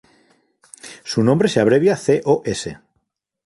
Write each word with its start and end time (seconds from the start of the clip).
Su 1.03 1.21
nombre 1.21 1.47
se 1.47 1.59
abrevia 1.59 1.95
cos. 2.23 2.67